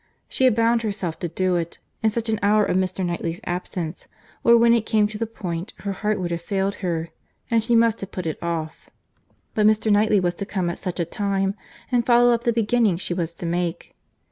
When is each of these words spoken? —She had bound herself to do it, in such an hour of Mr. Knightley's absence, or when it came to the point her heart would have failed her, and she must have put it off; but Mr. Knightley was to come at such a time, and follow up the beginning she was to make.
—She 0.27 0.45
had 0.45 0.55
bound 0.55 0.81
herself 0.81 1.19
to 1.19 1.29
do 1.29 1.57
it, 1.57 1.77
in 2.01 2.09
such 2.09 2.27
an 2.27 2.39
hour 2.41 2.65
of 2.65 2.75
Mr. 2.75 3.05
Knightley's 3.05 3.39
absence, 3.43 4.07
or 4.43 4.57
when 4.57 4.73
it 4.73 4.81
came 4.87 5.05
to 5.05 5.19
the 5.19 5.27
point 5.27 5.73
her 5.81 5.91
heart 5.91 6.19
would 6.19 6.31
have 6.31 6.41
failed 6.41 6.73
her, 6.81 7.09
and 7.51 7.61
she 7.63 7.75
must 7.75 8.01
have 8.01 8.09
put 8.11 8.25
it 8.25 8.41
off; 8.41 8.89
but 9.53 9.67
Mr. 9.67 9.91
Knightley 9.91 10.19
was 10.19 10.33
to 10.33 10.45
come 10.47 10.71
at 10.71 10.79
such 10.79 10.99
a 10.99 11.05
time, 11.05 11.53
and 11.91 12.03
follow 12.07 12.33
up 12.33 12.45
the 12.45 12.51
beginning 12.51 12.97
she 12.97 13.13
was 13.13 13.31
to 13.35 13.45
make. 13.45 13.93